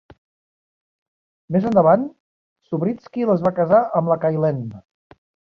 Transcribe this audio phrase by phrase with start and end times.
[1.55, 2.07] Més endavant,
[2.71, 4.83] Subritzky les va casar amb la Kaylene.